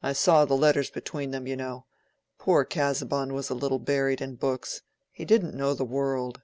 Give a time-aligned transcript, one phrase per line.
[0.00, 1.86] I saw the letters between them, you know.
[2.38, 6.40] Poor Casaubon was a little buried in books—he didn't know the world."